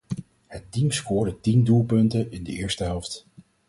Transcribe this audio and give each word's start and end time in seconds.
Het 0.47 0.71
team 0.71 0.91
scoorde 0.91 1.39
tien 1.39 1.63
doelpunten 1.63 2.31
in 2.31 2.43
de 2.43 2.51
eerste 2.51 2.83
helft. 2.83 3.25